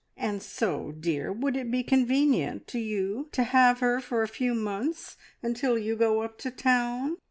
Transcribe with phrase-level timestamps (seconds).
[0.17, 4.55] And so, dear, would it be convenient to you to have her for a few
[4.55, 7.17] months until you go up to town?